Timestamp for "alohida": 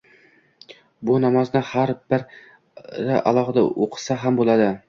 3.33-3.67